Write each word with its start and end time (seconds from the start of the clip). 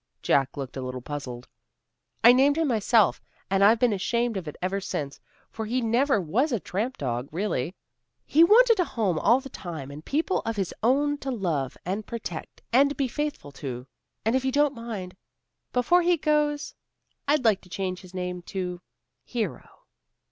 Jack 0.23 0.57
looked 0.57 0.75
a 0.75 0.81
little 0.81 0.99
puzzled. 1.03 1.47
"I 2.23 2.33
named 2.33 2.57
him 2.57 2.67
myself, 2.67 3.21
and 3.51 3.63
I've 3.63 3.77
been 3.77 3.93
ashamed 3.93 4.35
of 4.35 4.47
it 4.47 4.55
ever 4.59 4.81
since. 4.81 5.19
For 5.51 5.67
he 5.67 5.79
never 5.79 6.19
was 6.19 6.51
a 6.51 6.59
tramp 6.59 6.97
dog, 6.97 7.29
really. 7.31 7.75
He 8.25 8.43
wanted 8.43 8.79
a 8.79 8.83
home 8.83 9.19
all 9.19 9.39
the 9.39 9.49
time, 9.49 9.91
and 9.91 10.03
people 10.03 10.39
of 10.39 10.55
his 10.55 10.73
own 10.81 11.19
to 11.19 11.29
love 11.29 11.77
and 11.85 12.03
protect 12.07 12.63
and 12.73 12.97
be 12.97 13.07
faithful 13.07 13.51
to. 13.61 13.85
And, 14.25 14.35
if 14.35 14.43
you 14.43 14.51
don't 14.51 14.73
mind, 14.73 15.15
before 15.71 16.01
he 16.01 16.17
goes 16.17 16.73
I'd 17.27 17.45
like 17.45 17.61
to 17.61 17.69
change 17.69 18.01
his 18.01 18.15
name 18.15 18.41
to 18.57 18.81
Hero." 19.23 19.69